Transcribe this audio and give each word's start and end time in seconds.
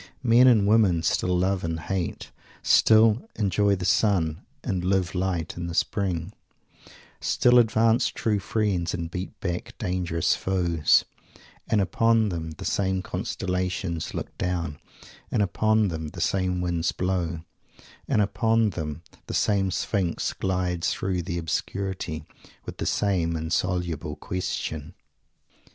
Men 0.23 0.47
and 0.47 0.65
women 0.65 1.03
still 1.03 1.37
love 1.37 1.63
and 1.63 1.79
hate; 1.79 2.31
still 2.63 3.29
"enjoy 3.35 3.75
the 3.75 3.85
sun" 3.85 4.41
and 4.63 4.83
"live 4.83 5.13
light 5.13 5.55
in 5.55 5.67
the 5.67 5.75
Spring"; 5.75 6.33
still 7.19 7.59
"advance 7.59 8.07
true 8.07 8.39
friends 8.39 8.95
and 8.95 9.11
beat 9.11 9.39
back 9.39 9.77
dangerous 9.77 10.33
foes" 10.35 11.05
and 11.67 11.79
upon 11.81 12.29
them 12.29 12.49
the 12.57 12.65
same 12.65 13.03
Constellations 13.03 14.15
look 14.15 14.35
down; 14.39 14.79
and 15.29 15.43
upon 15.43 15.89
them 15.89 16.07
the 16.07 16.19
same 16.19 16.61
winds 16.61 16.91
blow; 16.91 17.41
and 18.07 18.23
upon 18.23 18.71
them 18.71 19.03
the 19.27 19.35
same 19.35 19.69
Sphinx 19.69 20.33
glides 20.33 20.91
through 20.91 21.21
the 21.21 21.37
obscurity, 21.37 22.25
with 22.65 22.77
the 22.77 22.87
same 22.87 23.35
insoluble 23.35 24.15
Question. 24.15 24.95